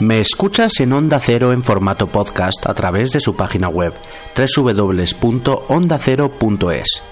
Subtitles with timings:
[0.00, 3.92] Me escuchas en Onda Cero en formato podcast a través de su página web
[4.36, 7.02] www.ondacero.es.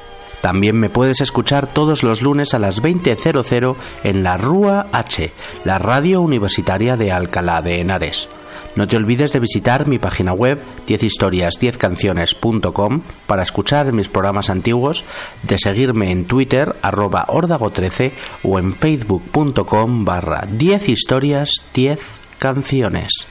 [0.41, 5.33] También me puedes escuchar todos los lunes a las 20.00 en la Rúa H,
[5.65, 8.28] la radio universitaria de Alcalá de Henares.
[8.77, 15.03] No te olvides de visitar mi página web 10historias10canciones.com para escuchar mis programas antiguos,
[15.43, 18.12] de seguirme en Twitter arroba ordago13
[18.45, 23.27] o en facebook.com barra 10 historias 10 canciones.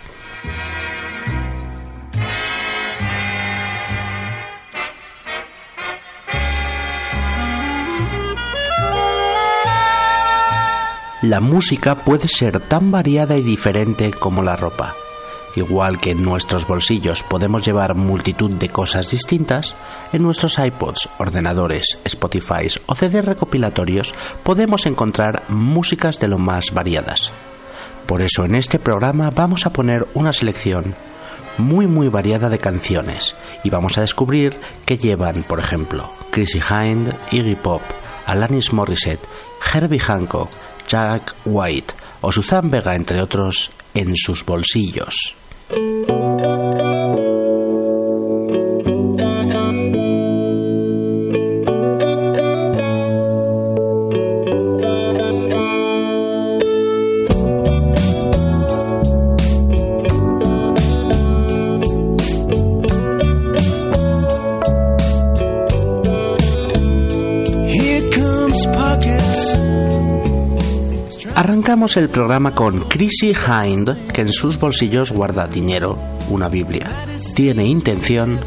[11.21, 14.93] La música puede ser tan variada y diferente como la ropa.
[15.55, 19.75] Igual que en nuestros bolsillos podemos llevar multitud de cosas distintas,
[20.13, 27.31] en nuestros iPods, ordenadores, Spotify o CD recopilatorios podemos encontrar músicas de lo más variadas.
[28.05, 30.95] Por eso en este programa vamos a poner una selección
[31.57, 37.13] muy muy variada de canciones y vamos a descubrir que llevan, por ejemplo, Chrissy Hind,
[37.31, 37.81] Iggy Pop,
[38.25, 39.25] Alanis Morissette,
[39.73, 40.49] Herbie Hancock,
[40.87, 45.35] Jack White o Suzanne Vega, entre otros, en sus bolsillos.
[71.85, 75.95] Arrancamos el programa con Chrissy Hind, que en sus bolsillos guarda dinero,
[76.31, 76.89] una Biblia.
[77.35, 78.39] Tiene intención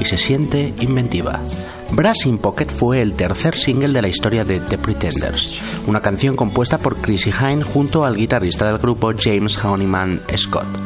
[0.00, 1.42] y se siente inventiva.
[1.90, 6.36] Brass in Pocket fue el tercer single de la historia de The Pretenders, una canción
[6.36, 10.80] compuesta por Chrissy Hind junto al guitarrista del grupo James Honeyman Scott.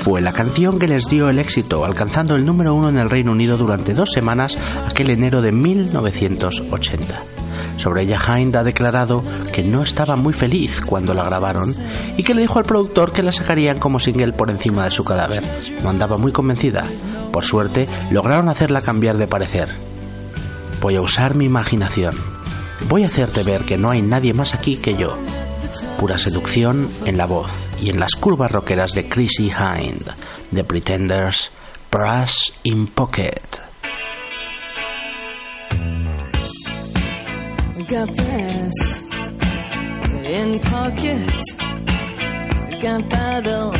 [0.00, 3.32] Fue la canción que les dio el éxito, alcanzando el número uno en el Reino
[3.32, 7.33] Unido durante dos semanas aquel enero de 1980.
[7.76, 11.74] Sobre ella Hind ha declarado que no estaba muy feliz cuando la grabaron
[12.16, 15.04] y que le dijo al productor que la sacarían como single por encima de su
[15.04, 15.42] cadáver.
[15.82, 16.84] No andaba muy convencida.
[17.32, 19.68] Por suerte, lograron hacerla cambiar de parecer.
[20.80, 22.14] Voy a usar mi imaginación.
[22.88, 25.16] Voy a hacerte ver que no hay nadie más aquí que yo.
[25.98, 30.06] Pura seducción en la voz y en las curvas rockeras de Chrissy Hind,
[30.54, 31.50] The Pretenders,
[31.90, 33.63] Brass in Pocket.
[37.94, 39.02] Got brass
[40.36, 41.30] in pocket.
[42.82, 43.70] Gunpowder,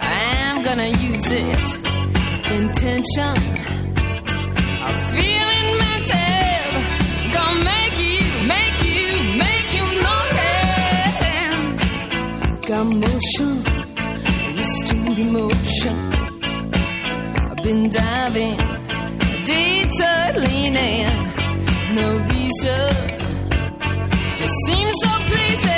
[0.00, 1.66] I'm gonna use it.
[2.58, 3.36] Intention,
[4.86, 6.70] I'm feeling mental.
[7.36, 8.20] Gonna make you,
[8.54, 9.08] make you,
[9.44, 11.22] make you notice.
[12.68, 13.52] Got motion,
[14.56, 15.98] restrained emotion.
[17.48, 18.58] I've been diving,
[19.46, 21.18] detour leaning.
[21.92, 23.19] No reason,
[24.40, 25.69] just seems so pleasing.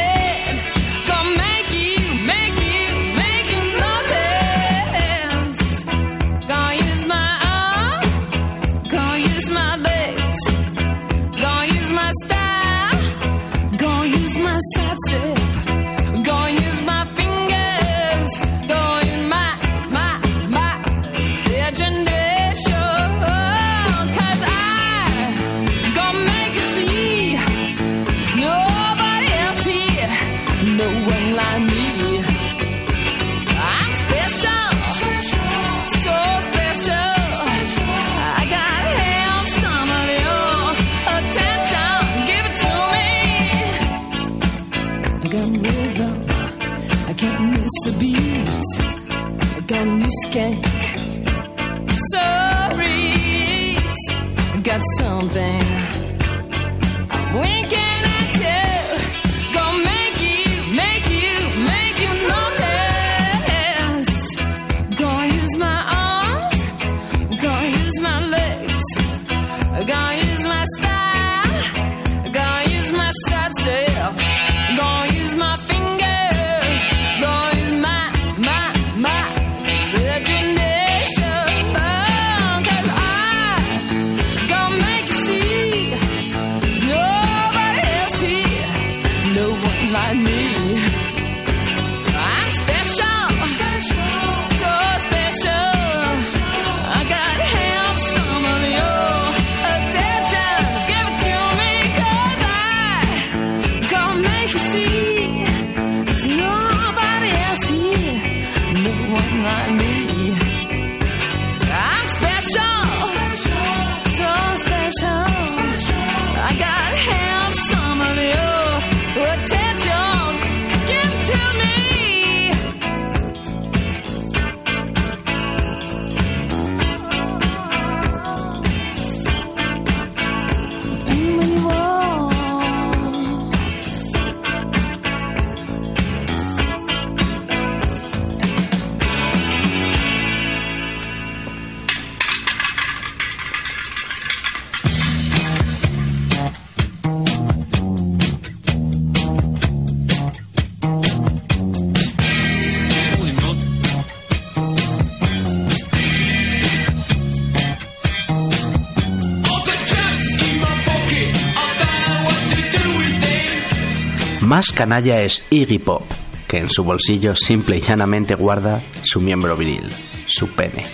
[164.63, 166.05] Más canalla es Iggy Pop,
[166.47, 169.91] que en su bolsillo simple y llanamente guarda su miembro viril,
[170.29, 170.85] su pene.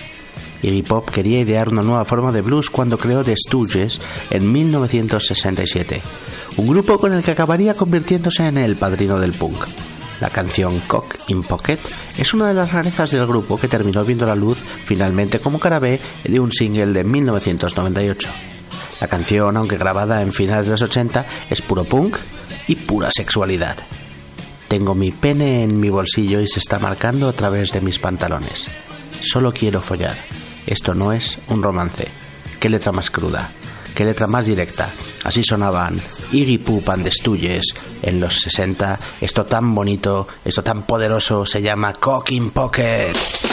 [0.63, 4.01] Iggy Pop quería idear una nueva forma de blues cuando creó The Stooges
[4.31, 6.01] en 1967,
[6.57, 9.67] un grupo con el que acabaría convirtiéndose en el padrino del punk.
[10.23, 11.79] La canción Cock in Pocket
[12.17, 15.79] es una de las rarezas del grupo que terminó viendo la luz finalmente como cara
[15.79, 18.31] B de un single de 1998.
[19.03, 22.17] La canción, aunque grabada en finales de los 80, es puro punk
[22.69, 23.77] y pura sexualidad.
[24.69, 28.69] Tengo mi pene en mi bolsillo y se está marcando a través de mis pantalones.
[29.21, 30.17] Solo quiero follar.
[30.67, 32.07] Esto no es un romance.
[32.61, 33.51] ¿Qué letra más cruda?
[33.95, 34.89] ¿Qué letra más directa?
[35.25, 36.01] Así sonaban
[36.31, 38.99] Iggy Pop and Stooges en los 60.
[39.21, 43.48] Esto tan bonito, esto tan poderoso se llama Cock in Pocket.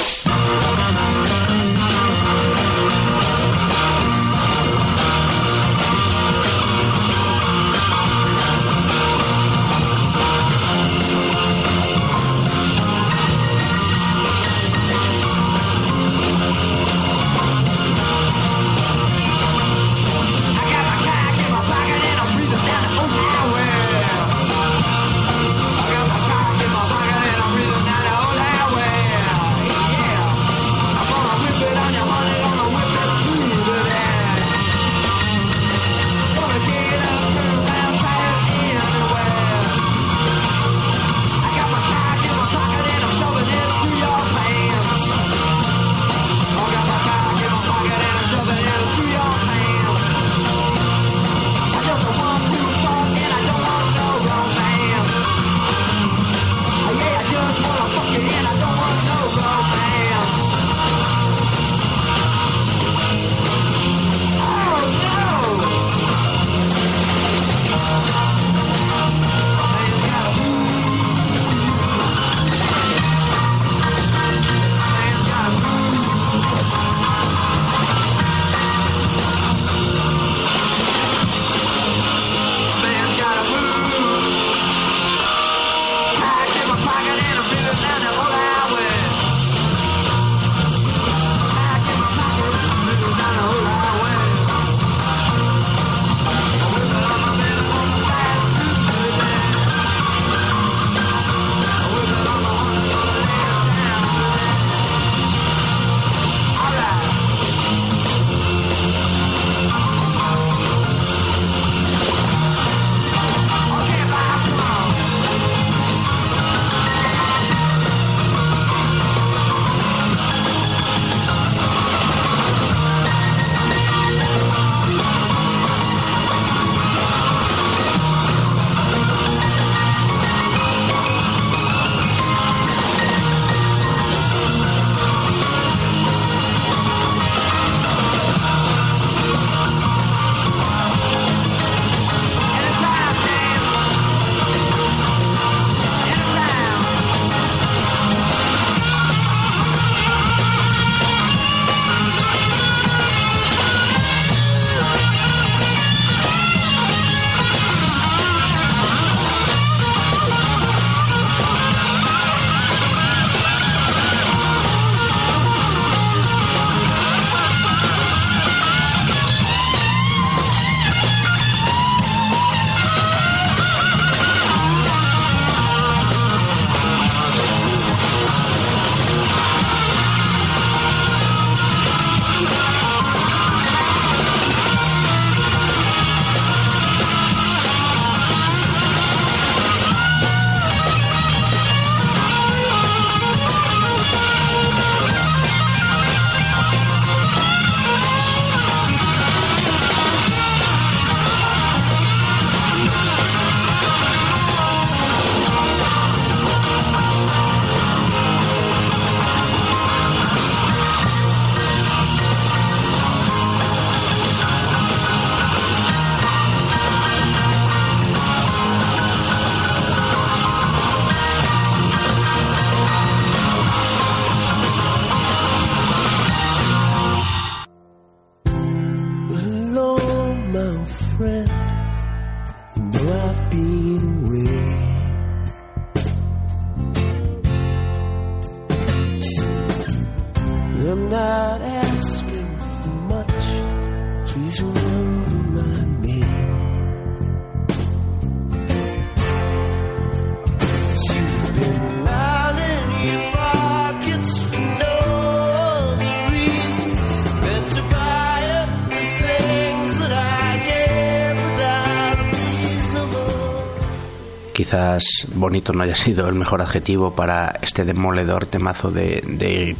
[264.65, 269.77] Quizás bonito no haya sido el mejor adjetivo para este demoledor temazo de, de Iggy.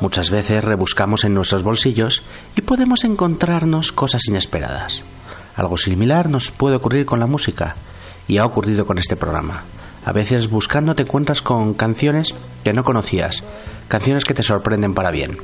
[0.00, 2.22] Muchas veces rebuscamos en nuestros bolsillos
[2.56, 5.02] y podemos encontrarnos cosas inesperadas.
[5.56, 7.76] Algo similar nos puede ocurrir con la música
[8.26, 9.64] y ha ocurrido con este programa.
[10.06, 13.44] A veces buscando te encuentras con canciones que no conocías,
[13.88, 15.36] canciones que te sorprenden para bien.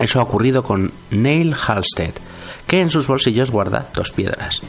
[0.00, 2.14] Eso ha ocurrido con Neil Halstead,
[2.66, 4.60] que en sus bolsillos guarda dos piedras.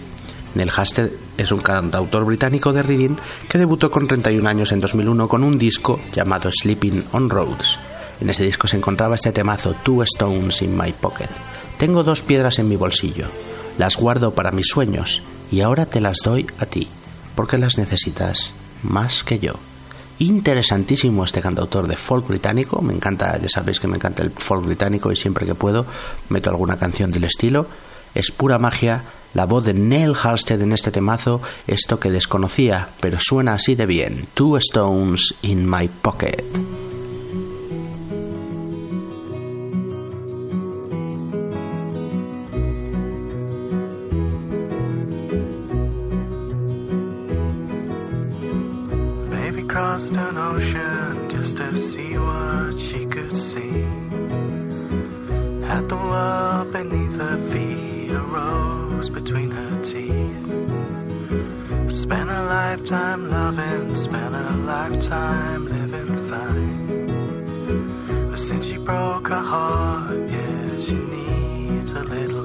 [0.56, 3.16] Neil Halstead es un cantautor británico de Reading
[3.48, 7.78] que debutó con 31 años en 2001 con un disco llamado Sleeping on Roads.
[8.22, 11.30] En ese disco se encontraba este temazo Two Stones in My Pocket.
[11.78, 13.28] Tengo dos piedras en mi bolsillo.
[13.78, 16.90] Las guardo para mis sueños y ahora te las doy a ti,
[17.36, 18.52] porque las necesitas
[18.84, 19.54] más que yo.
[20.20, 24.66] Interesantísimo este cantautor de folk británico, me encanta, ya sabéis que me encanta el folk
[24.66, 25.86] británico y siempre que puedo
[26.28, 27.68] meto alguna canción del estilo.
[28.16, 33.18] Es pura magia, la voz de Neil Halstead en este temazo, esto que desconocía, pero
[33.20, 34.28] suena así de bien.
[34.34, 36.46] Two Stones in My Pocket.
[56.72, 57.69] Beneath her feet,
[59.00, 60.48] rose between her teeth.
[62.02, 68.30] Spent a lifetime loving, spent a lifetime living fine.
[68.30, 72.39] But since she broke her heart, yeah, she needs a little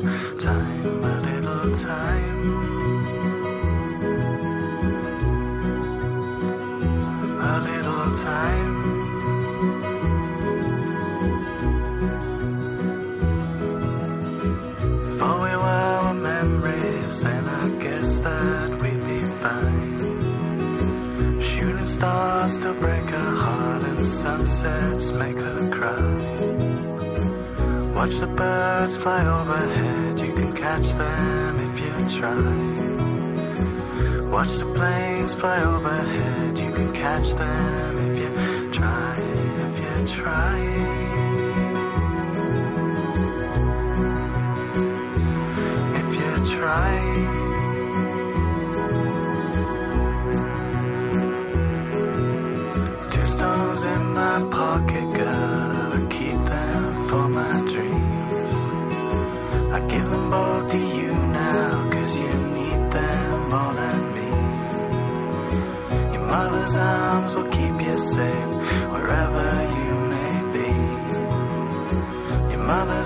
[21.94, 26.14] stars to break her heart, and sunsets make her cry.
[27.96, 32.84] Watch the birds fly overhead, you can catch them if you try.
[34.34, 36.58] Watch the planes fly overhead.
[36.58, 39.12] You can catch them if you try.
[39.16, 41.03] If you try.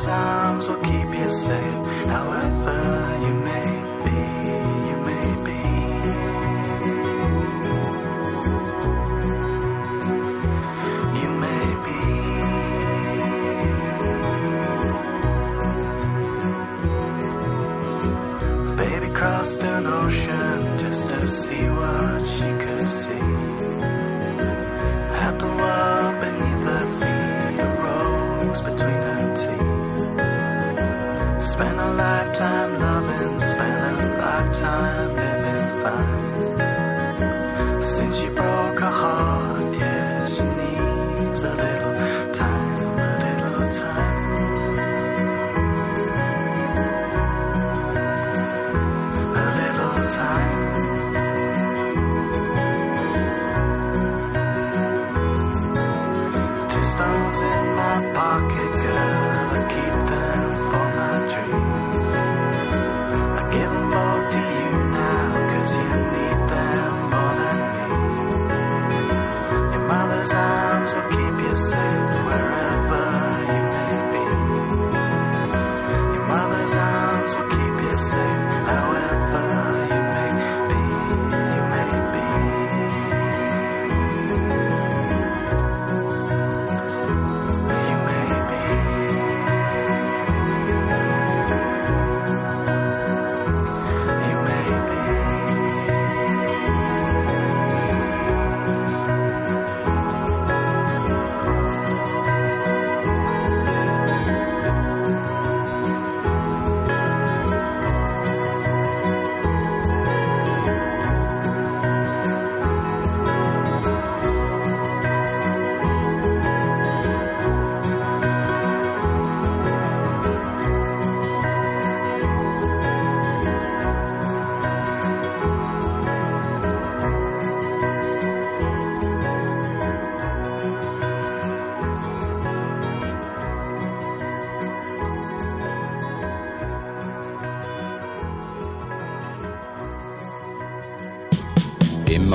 [0.08, 0.47] sound.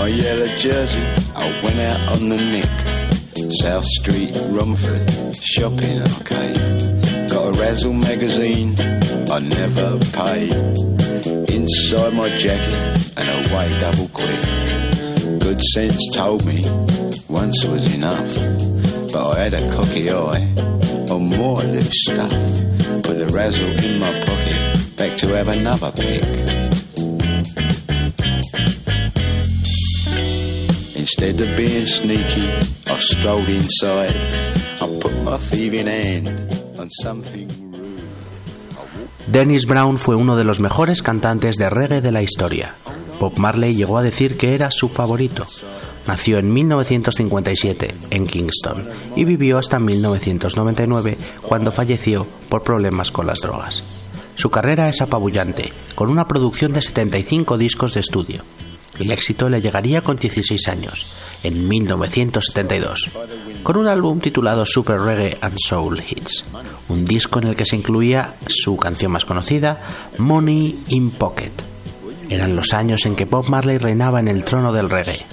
[0.03, 1.01] My yellow jersey,
[1.33, 3.53] I went out on the nick.
[3.61, 7.29] South Street, Rumford, shopping arcade.
[7.29, 8.75] Got a Razzle magazine,
[9.31, 10.53] I never paid.
[11.49, 14.41] Inside my jacket, and away double quick.
[15.39, 16.65] Good sense told me
[17.29, 18.35] once was enough.
[19.13, 20.53] But I had a cocky eye
[21.13, 22.37] on more loose stuff.
[23.03, 26.62] Put the razzle in my pocket, back to have another pick.
[31.13, 31.37] Instead.
[39.27, 42.73] Dennis Brown fue uno de los mejores cantantes de reggae de la historia.
[43.19, 45.45] Bob Marley llegó a decir que era su favorito.
[46.07, 53.39] Nació en 1957 en Kingston y vivió hasta 1999 cuando falleció por problemas con las
[53.39, 53.83] drogas.
[54.35, 58.43] Su carrera es apabullante, con una producción de 75 discos de estudio.
[58.99, 61.07] El éxito le llegaría con 16 años,
[61.43, 63.09] en 1972,
[63.63, 66.45] con un álbum titulado Super Reggae and Soul Hits,
[66.89, 69.81] un disco en el que se incluía su canción más conocida,
[70.17, 71.51] Money in Pocket.
[72.29, 75.25] Eran los años en que Bob Marley reinaba en el trono del reggae.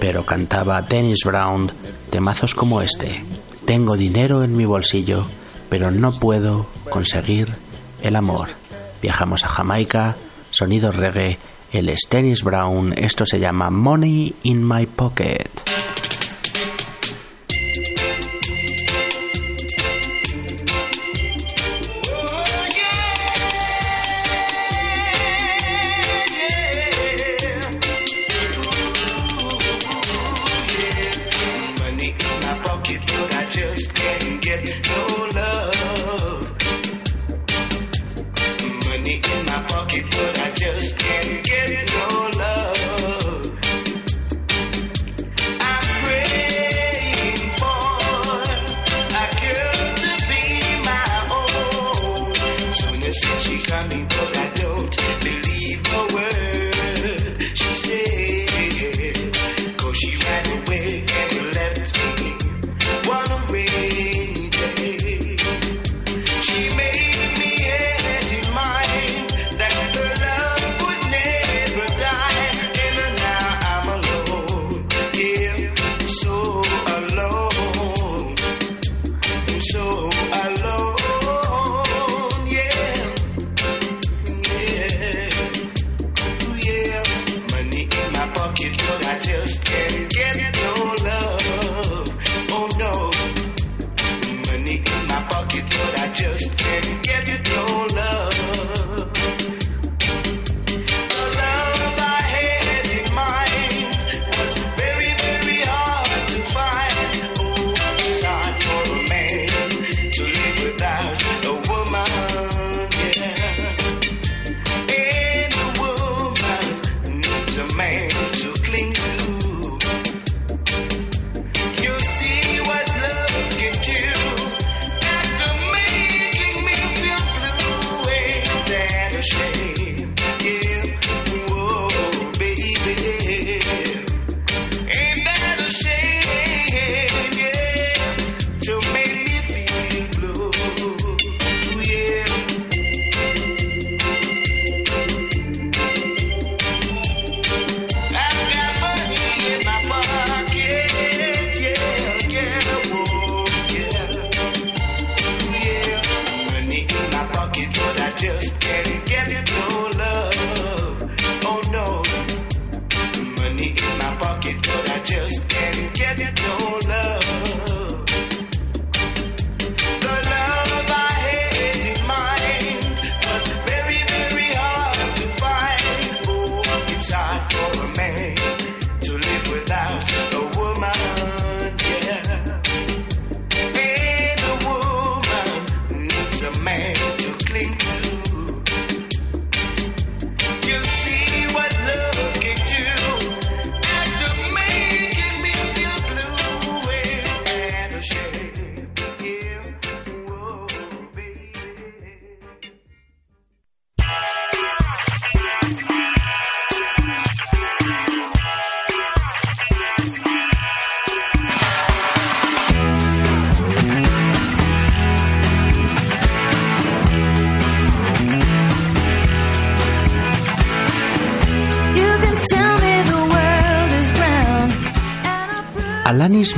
[0.00, 1.70] Pero cantaba Dennis Brown
[2.10, 3.24] temazos como este.
[3.64, 5.26] Tengo dinero en mi bolsillo,
[5.68, 7.54] pero no puedo conseguir
[8.02, 8.48] el amor.
[9.02, 10.16] Viajamos a Jamaica,
[10.50, 11.38] sonido reggae,
[11.74, 15.73] él es Brown, esto se llama Money in My Pocket.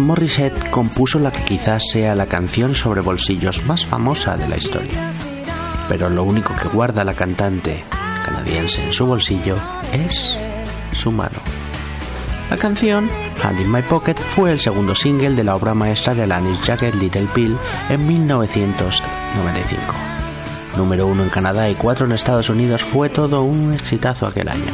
[0.06, 5.12] Morissette compuso la que quizás sea la canción sobre bolsillos más famosa de la historia.
[5.88, 7.82] Pero lo único que guarda la cantante
[8.24, 9.56] canadiense en su bolsillo
[9.92, 10.38] es
[10.92, 11.40] su mano.
[12.48, 13.10] La canción
[13.42, 16.94] Hand in My Pocket fue el segundo single de la obra maestra de Alanis Jagged
[16.94, 19.94] Little Pill en 1995.
[20.76, 24.72] Número uno en Canadá y cuatro en Estados Unidos fue todo un exitazo aquel año.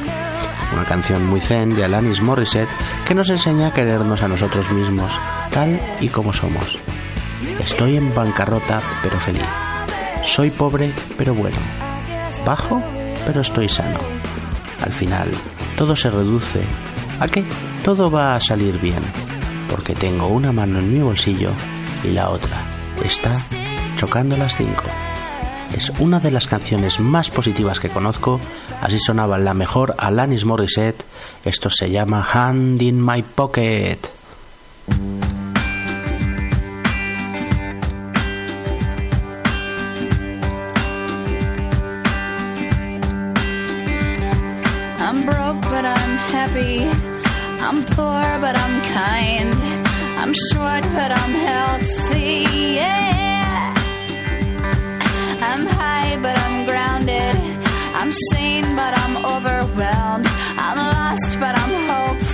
[0.72, 2.70] Una canción muy zen de Alanis Morissette
[3.06, 6.78] que nos enseña a querernos a nosotros mismos, tal y como somos.
[7.60, 9.46] Estoy en bancarrota pero feliz.
[10.22, 11.58] Soy pobre pero bueno.
[12.44, 12.82] Bajo
[13.26, 13.98] pero estoy sano.
[14.82, 15.30] Al final,
[15.76, 16.62] todo se reduce
[17.20, 17.44] a que
[17.84, 19.02] todo va a salir bien,
[19.70, 21.50] porque tengo una mano en mi bolsillo
[22.02, 22.64] y la otra
[23.04, 23.40] está
[23.96, 24.84] chocando las cinco.
[25.76, 28.40] Es una de las canciones más positivas que conozco,
[28.80, 31.04] así sonaba la mejor Alanis Morissette,
[31.44, 33.98] esto se llama Hand in My Pocket.
[44.98, 46.86] I'm broke, but I'm happy.
[47.60, 49.58] I'm poor, but I'm kind.
[50.18, 53.31] I'm short, but I'm healthy.
[55.52, 57.36] I'm high, but I'm grounded.
[58.00, 60.26] I'm sane, but I'm overwhelmed.
[60.26, 62.31] I'm lost, but I'm hopeful,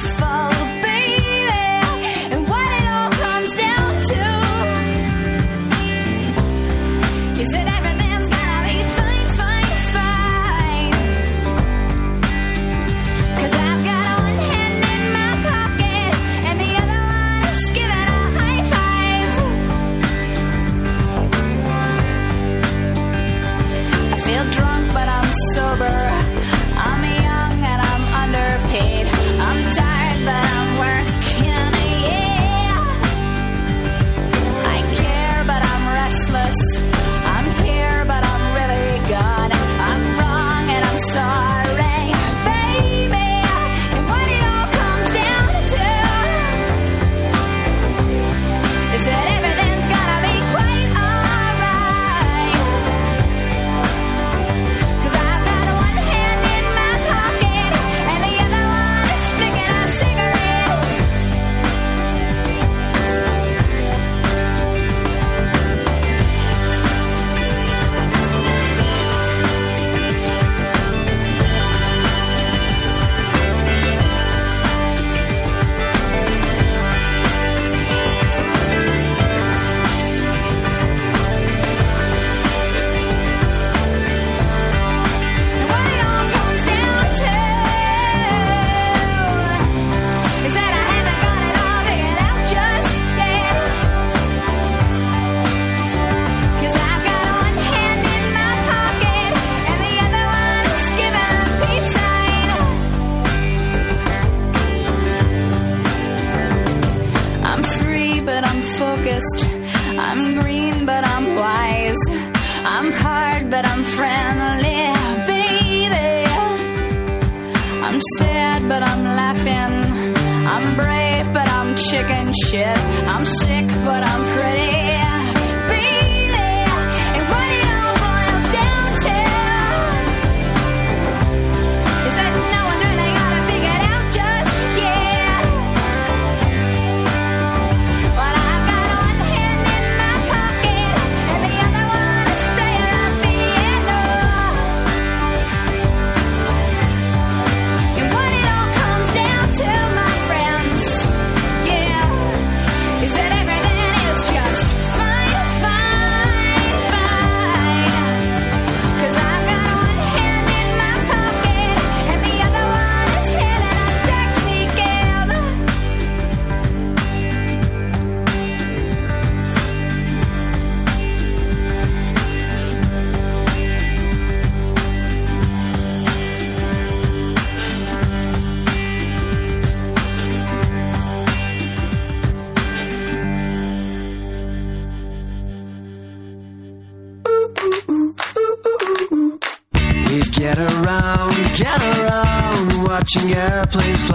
[193.71, 194.11] place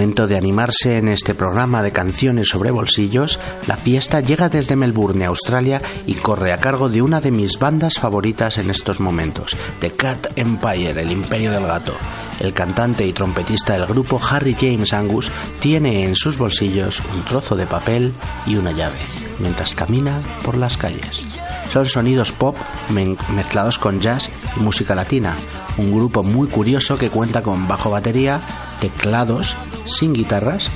[0.00, 5.26] Momento de animarse en este programa de canciones sobre bolsillos, la fiesta llega desde Melbourne,
[5.26, 9.90] Australia, y corre a cargo de una de mis bandas favoritas en estos momentos, The
[9.90, 11.92] Cat Empire, el Imperio del Gato.
[12.40, 17.54] El cantante y trompetista del grupo, Harry James Angus, tiene en sus bolsillos un trozo
[17.54, 18.14] de papel
[18.46, 18.96] y una llave,
[19.38, 21.22] mientras camina por las calles.
[21.70, 22.56] Son sonidos pop
[22.88, 25.36] mezclados con jazz y música latina,
[25.78, 28.40] un grupo muy curioso que cuenta con bajo batería,
[28.80, 29.56] teclados,
[29.86, 30.68] sin guitarras,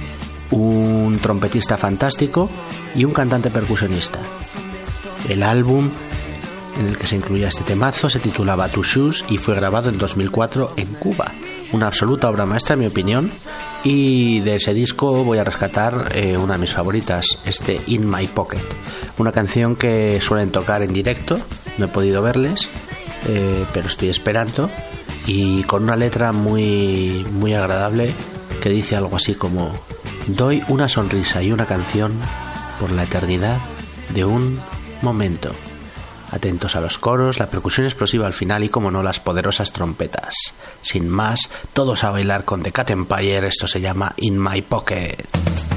[0.50, 2.48] un trompetista fantástico
[2.94, 4.20] y un cantante percusionista.
[5.28, 5.90] El álbum
[6.78, 9.98] en el que se incluía este temazo se titulaba Two Shoes y fue grabado en
[9.98, 11.32] 2004 en Cuba.
[11.72, 13.30] Una absoluta obra maestra, en mi opinión.
[13.84, 18.26] Y de ese disco voy a rescatar eh, una de mis favoritas, este In My
[18.26, 18.62] Pocket.
[19.18, 21.36] Una canción que suelen tocar en directo,
[21.76, 22.70] no he podido verles,
[23.28, 24.70] eh, pero estoy esperando.
[25.26, 28.14] Y con una letra muy, muy agradable
[28.62, 29.70] que dice algo así como:
[30.28, 32.14] Doy una sonrisa y una canción
[32.80, 33.58] por la eternidad
[34.14, 34.60] de un
[35.02, 35.54] momento.
[36.34, 40.34] Atentos a los coros, la percusión explosiva al final y, como no, las poderosas trompetas.
[40.82, 43.46] Sin más, todos a bailar con The Cat Empire.
[43.46, 45.73] Esto se llama In My Pocket.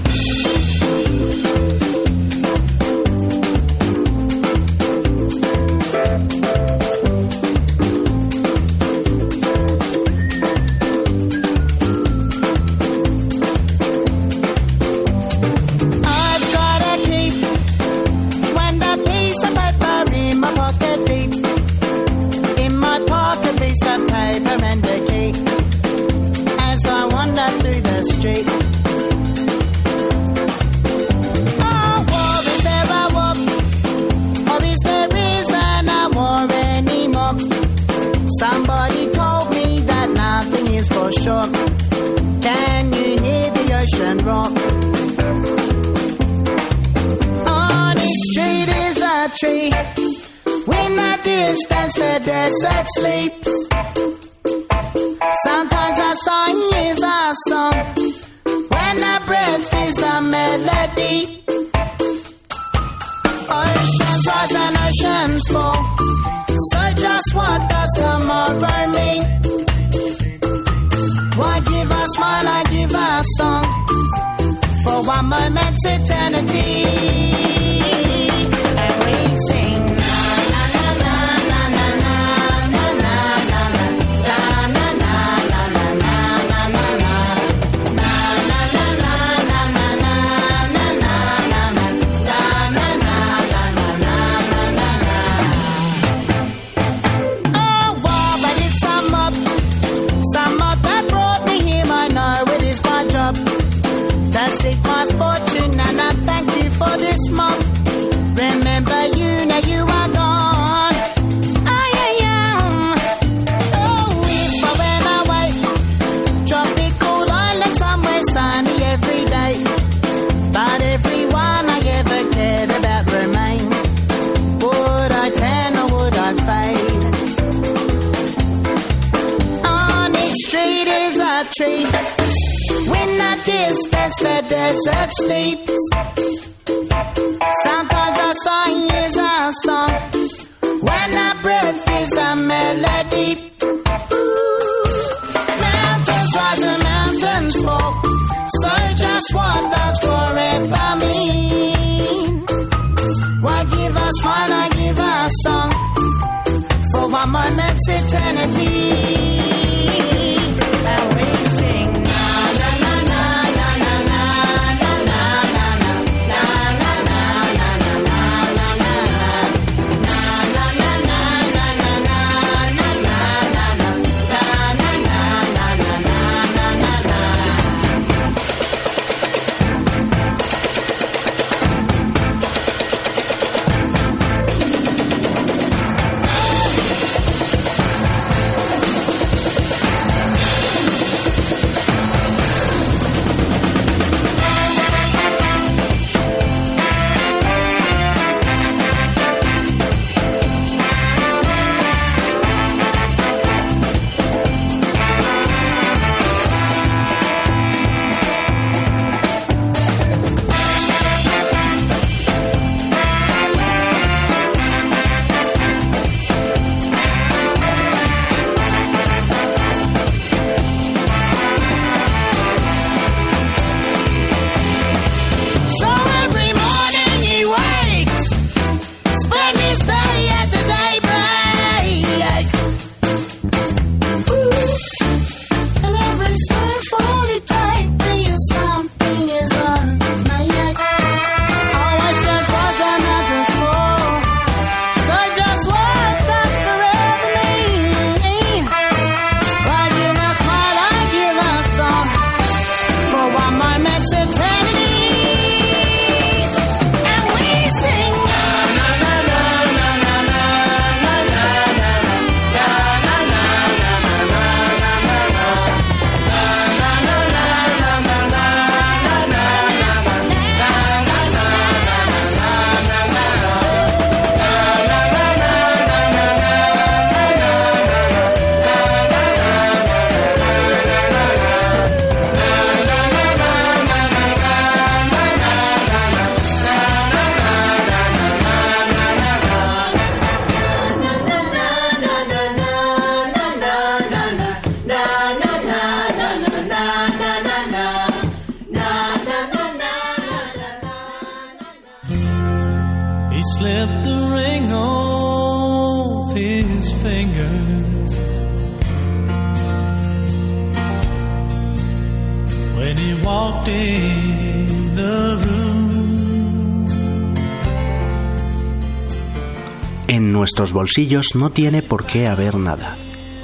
[320.37, 322.95] Nuestros bolsillos no tiene por qué haber nada.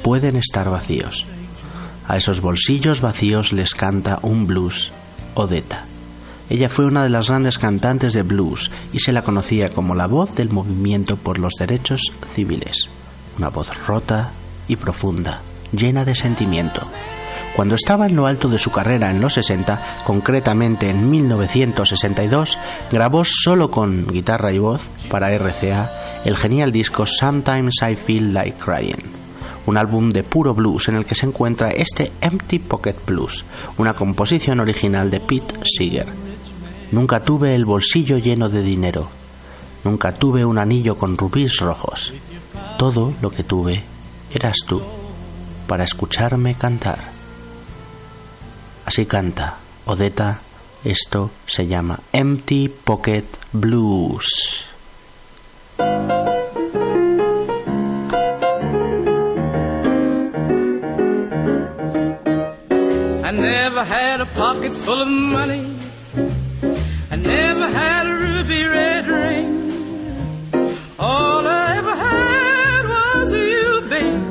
[0.03, 1.25] Pueden estar vacíos.
[2.07, 4.91] A esos bolsillos vacíos les canta un blues,
[5.33, 5.85] Odetta.
[6.51, 10.05] Ella fue una de las grandes cantantes de blues y se la conocía como la
[10.05, 12.89] voz del movimiento por los derechos civiles.
[13.39, 14.29] Una voz rota
[14.67, 15.41] y profunda,
[15.71, 16.87] llena de sentimiento.
[17.55, 22.59] Cuando estaba en lo alto de su carrera en los 60, concretamente en 1962,
[22.91, 28.57] grabó solo con guitarra y voz para RCA el genial disco Sometimes I Feel Like
[28.57, 29.03] Crying,
[29.65, 33.43] un álbum de puro blues en el que se encuentra este Empty Pocket Blues,
[33.77, 36.07] una composición original de Pete Seeger.
[36.91, 39.09] Nunca tuve el bolsillo lleno de dinero,
[39.83, 42.13] nunca tuve un anillo con rubíes rojos.
[42.77, 43.83] Todo lo que tuve
[44.33, 44.81] eras tú,
[45.67, 46.99] para escucharme cantar.
[48.85, 50.39] Así canta Odetta.
[50.83, 54.72] Esto se llama Empty Pocket Blues.
[63.25, 65.65] I never had a pocket full of money.
[67.11, 69.49] I never had a ruby red ring.
[70.99, 74.23] All I ever had was you, babe,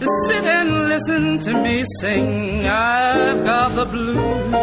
[0.00, 2.66] to sit and listen to me sing.
[2.66, 4.54] I've got the blues,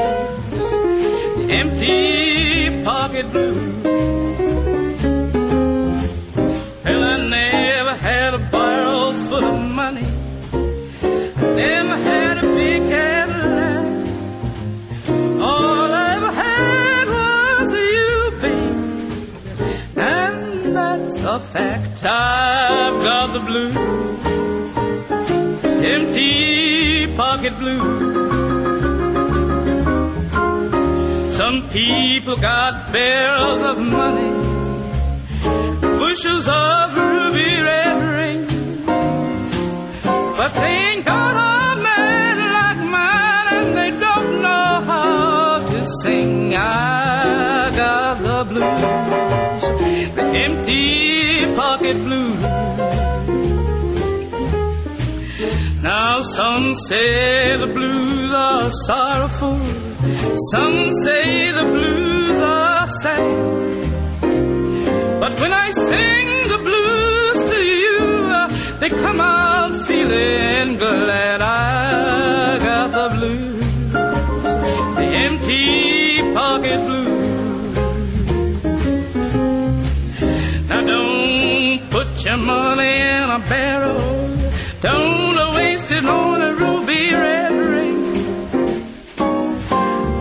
[1.51, 4.26] empty pocket blues.
[11.57, 13.85] Never had a big Cadillac.
[15.41, 18.77] All I ever had was you, babe.
[19.97, 22.03] And that's a fact.
[22.03, 23.75] I've got the blues.
[25.93, 28.17] Empty pocket blues.
[31.37, 34.31] Some people got barrels of money,
[36.01, 38.53] bushels of ruby red rings.
[40.37, 40.96] But they
[46.57, 52.41] I got the blues, the empty pocket blues.
[55.83, 59.59] Now some say the blues are sorrowful,
[60.51, 63.29] some say the blues are sad.
[65.21, 67.99] But when I sing the blues to you,
[68.79, 71.41] they come out feeling glad.
[71.41, 72.06] I
[76.67, 77.77] pocket blues.
[80.69, 83.99] Now don't put your money in a barrel.
[84.81, 87.97] Don't waste it on a ruby red ring.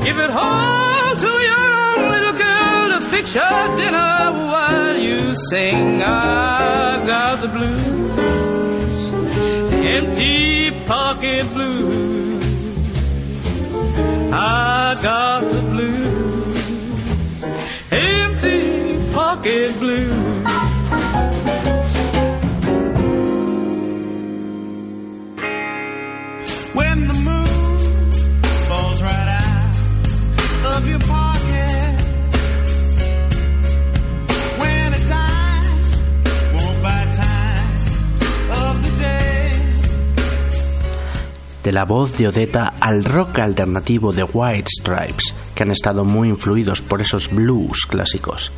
[0.05, 6.03] Give it all to your own little girl to fix your dinner while you sing.
[6.03, 9.03] I've got the blues,
[9.85, 12.07] empty pocket blues.
[14.33, 16.26] I got the blues,
[19.79, 20.45] blues.
[26.75, 28.11] When the moon
[28.69, 32.03] falls right out of your pocket.
[34.59, 34.93] When
[41.63, 46.29] de la voz de Odetta al rock alternativo de White Stripes, que han estado muy
[46.29, 48.53] influidos por esos blues clásicos.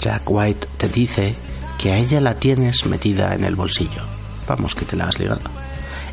[0.00, 1.34] Jack White te dice
[1.78, 4.02] que a ella la tienes metida en el bolsillo.
[4.48, 5.42] Vamos, que te la has ligado.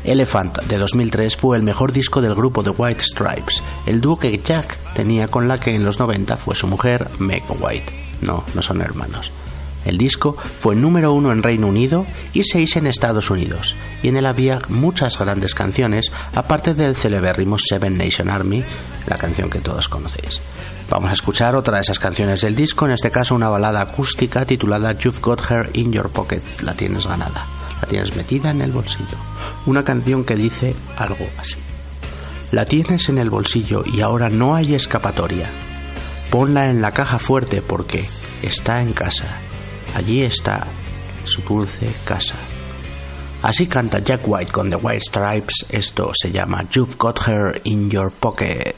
[0.04, 4.38] Elephant de 2003 fue el mejor disco del grupo de White Stripes, el dúo que
[4.38, 7.92] Jack tenía con la que en los 90 fue su mujer Meg White.
[8.20, 9.32] No, no son hermanos.
[9.84, 14.16] El disco fue número uno en Reino Unido y seis en Estados Unidos, y en
[14.16, 18.62] él había muchas grandes canciones, aparte del celebérrimo Seven Nation Army,
[19.06, 20.40] la canción que todos conocéis.
[20.90, 24.46] Vamos a escuchar otra de esas canciones del disco, en este caso una balada acústica
[24.46, 27.44] titulada You've Got Her in Your Pocket, la tienes ganada,
[27.82, 29.18] la tienes metida en el bolsillo.
[29.66, 31.56] Una canción que dice algo así.
[32.52, 35.50] La tienes en el bolsillo y ahora no hay escapatoria.
[36.30, 38.08] Ponla en la caja fuerte porque
[38.42, 39.26] está en casa.
[39.94, 40.66] Allí está
[41.24, 42.34] su dulce casa.
[43.42, 45.66] Así canta Jack White con The White Stripes.
[45.68, 48.74] Esto se llama You've Got Her in Your Pocket.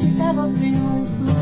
[0.00, 1.32] She ever feels blue.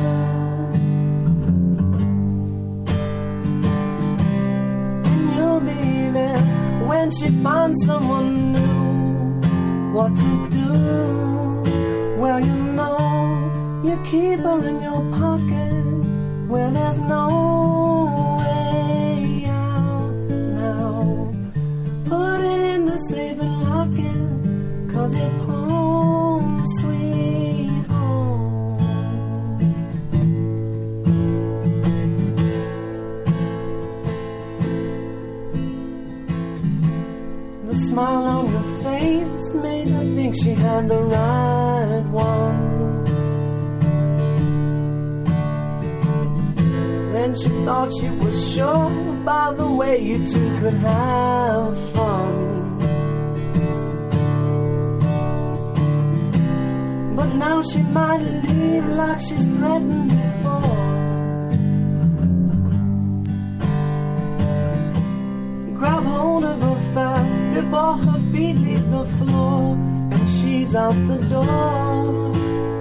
[5.10, 6.42] And you'll be there
[6.86, 9.92] when she finds someone new.
[9.92, 10.72] What to do?
[12.20, 15.84] Well, you know, you keep her in your pocket
[16.48, 17.28] where there's no
[18.38, 20.12] way out
[20.62, 21.34] now.
[22.06, 26.13] Put it in the safe and lock it, cause it's home,
[37.94, 43.04] smile on your face made her think she had the right one.
[47.12, 48.90] Then she thought she was sure
[49.24, 52.34] by the way you two could have fun.
[57.14, 60.33] But now she might leave like she's threatened
[66.94, 69.74] fast before her feet leave the floor
[70.12, 72.32] and she's out the door.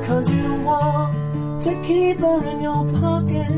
[0.06, 3.54] Cause you want to keep her in your pocket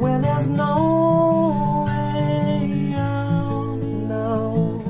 [0.00, 3.78] where there's no way out
[4.16, 4.82] now.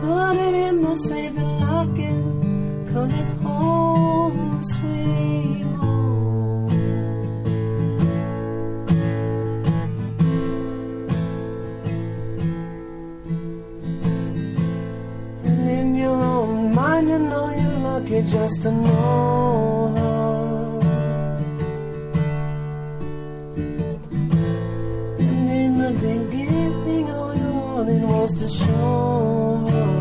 [0.00, 5.55] Put it in the safe and lock it, cause it's home, sweet
[18.08, 20.78] you're just to know her.
[25.18, 29.94] And in the beginning, all you wanted was to show her.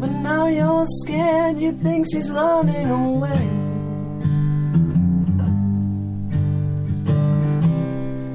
[0.00, 3.44] But now you're scared, you think she's running away.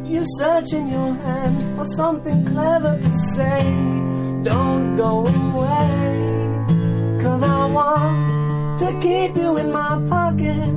[0.08, 4.03] You search in your hand for something clever to say.
[4.44, 10.68] Don't go away, cause I want to keep you in my pocket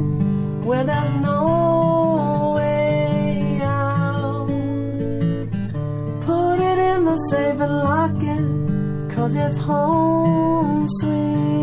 [0.64, 4.46] where there's no way out.
[6.20, 11.55] Put it in the safe and lock it, cause it's home, sweet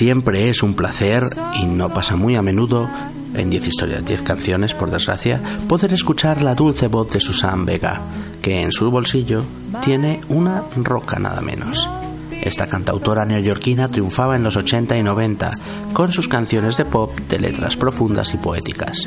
[0.00, 1.24] Siempre es un placer,
[1.60, 2.88] y no pasa muy a menudo,
[3.34, 8.00] en 10 historias, 10 canciones, por desgracia, poder escuchar la dulce voz de Susan Vega,
[8.40, 9.42] que en su bolsillo
[9.84, 11.86] tiene una roca nada menos.
[12.30, 15.50] Esta cantautora neoyorquina triunfaba en los 80 y 90
[15.92, 19.06] con sus canciones de pop de letras profundas y poéticas.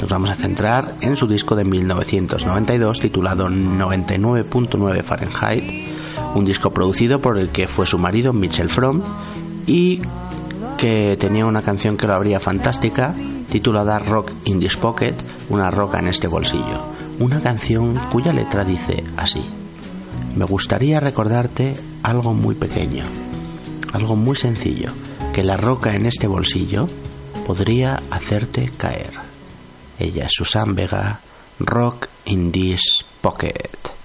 [0.00, 5.88] Nos vamos a centrar en su disco de 1992 titulado 99.9 Fahrenheit,
[6.36, 9.02] un disco producido por el que fue su marido Mitchell Fromm
[9.66, 10.00] y
[10.78, 13.12] que tenía una canción que lo abría fantástica,
[13.50, 15.14] titulada Rock in this pocket,
[15.48, 16.80] una roca en este bolsillo.
[17.18, 19.44] Una canción cuya letra dice así:
[20.36, 21.74] Me gustaría recordarte
[22.04, 23.04] algo muy pequeño,
[23.92, 24.92] algo muy sencillo,
[25.34, 26.88] que la roca en este bolsillo
[27.44, 29.10] podría hacerte caer.
[29.98, 31.18] Ella es Susan Vega,
[31.58, 33.97] Rock in this pocket.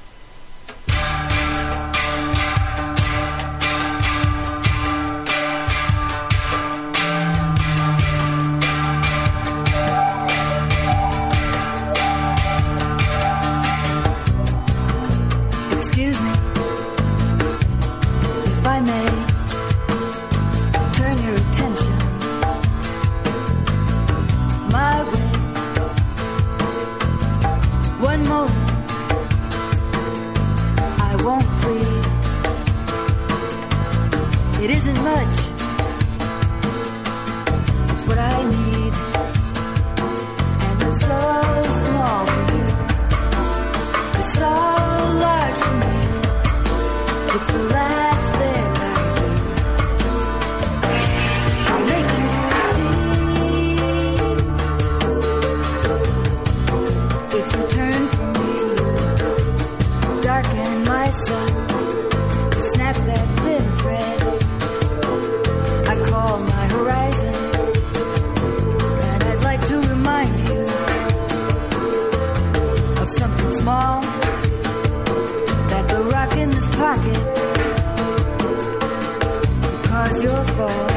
[80.24, 80.93] your fault.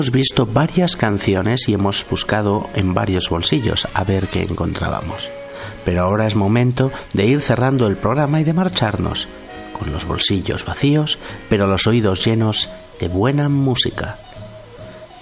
[0.00, 5.28] hemos visto varias canciones y hemos buscado en varios bolsillos a ver qué encontrábamos.
[5.84, 9.28] Pero ahora es momento de ir cerrando el programa y de marcharnos,
[9.78, 11.18] con los bolsillos vacíos,
[11.50, 14.16] pero los oídos llenos de buena música.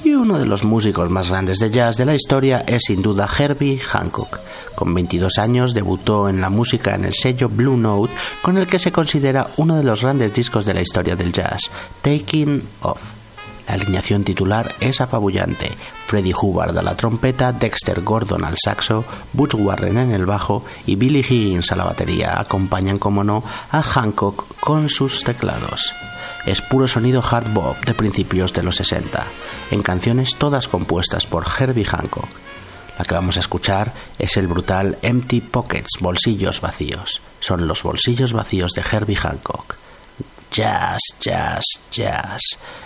[0.05, 3.29] Y uno de los músicos más grandes de jazz de la historia es sin duda
[3.37, 4.39] Herbie Hancock.
[4.77, 8.79] Con 22 años debutó en la música en el sello Blue Note, con el que
[8.79, 11.69] se considera uno de los grandes discos de la historia del jazz,
[12.01, 13.08] Taking Off
[13.79, 15.73] alineación titular es apabullante.
[16.07, 20.97] Freddie Hubbard a la trompeta, Dexter Gordon al saxo, Butch Warren en el bajo y
[20.97, 25.93] Billy Higgins a la batería acompañan, como no, a Hancock con sus teclados.
[26.47, 29.25] Es puro sonido hard bop de principios de los 60,
[29.71, 32.29] en canciones todas compuestas por Herbie Hancock.
[32.99, 37.21] La que vamos a escuchar es el brutal Empty Pockets, bolsillos vacíos.
[37.41, 39.77] Son los bolsillos vacíos de Herbie Hancock.
[40.51, 42.41] Jazz, jazz, jazz.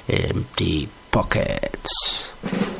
[0.09, 2.72] Empty Pockets.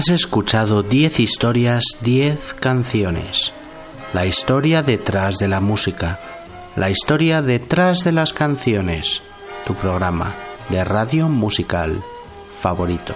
[0.00, 3.52] Has escuchado 10 historias, 10 canciones.
[4.14, 6.18] La historia detrás de la música.
[6.74, 9.20] La historia detrás de las canciones.
[9.66, 10.32] Tu programa
[10.70, 12.02] de radio musical
[12.58, 13.12] favorito.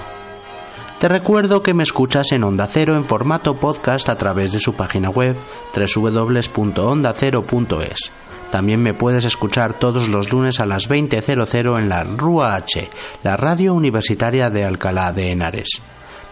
[0.99, 4.75] Te recuerdo que me escuchas en Onda Cero en formato podcast a través de su
[4.75, 5.37] página web
[5.75, 8.13] www.ondacero.es.
[8.51, 12.91] También me puedes escuchar todos los lunes a las 20.00 en la RUA H,
[13.23, 15.81] la radio universitaria de Alcalá de Henares.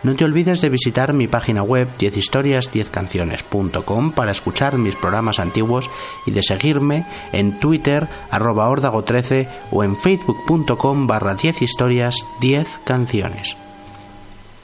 [0.02, 5.88] No te olvides de visitar mi página web 10historias10canciones.com para escuchar mis programas antiguos
[6.26, 13.56] y de seguirme en Twitter arroba órdago13 o en facebook.com barra 10 historias 10 canciones.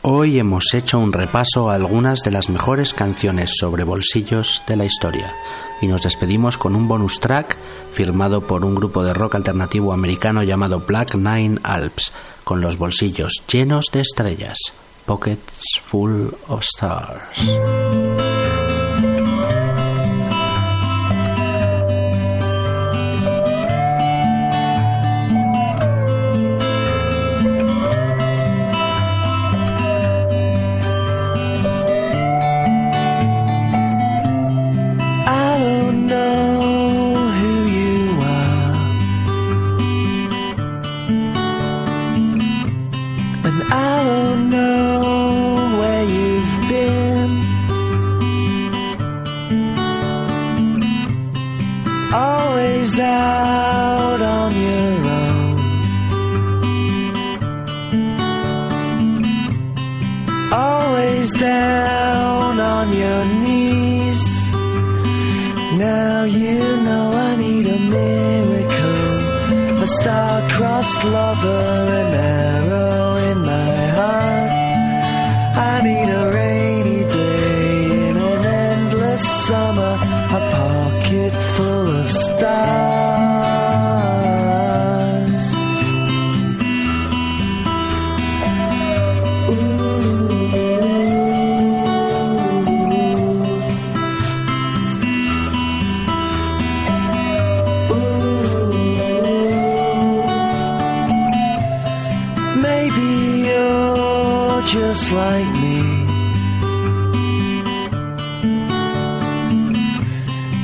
[0.03, 4.87] Hoy hemos hecho un repaso a algunas de las mejores canciones sobre bolsillos de la
[4.87, 5.33] historia
[5.81, 7.57] y nos despedimos con un bonus track
[7.93, 12.11] firmado por un grupo de rock alternativo americano llamado Black Nine Alps,
[12.43, 14.59] con los bolsillos llenos de estrellas,
[15.09, 17.98] pockets full of stars.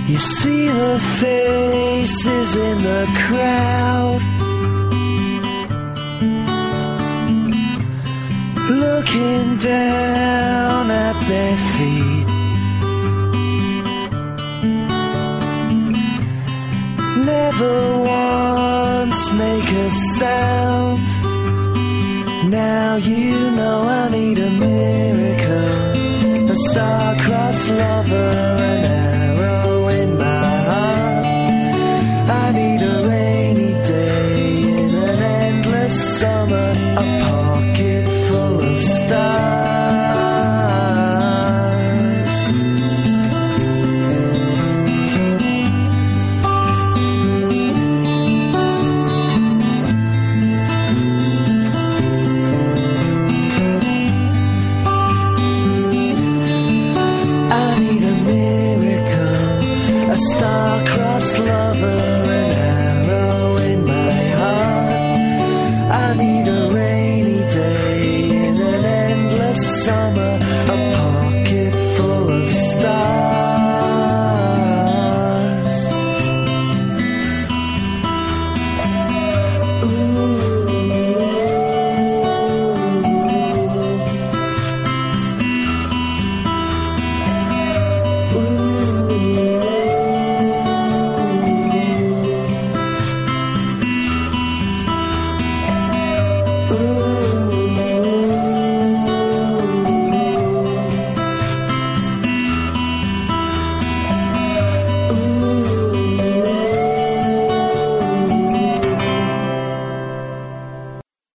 [0.06, 4.20] You see the faces in the crowd.
[8.68, 12.26] Looking down at their feet.
[17.24, 21.08] Never once make a sound.
[22.50, 28.63] Now you know I need a miracle, a star-crossed lover,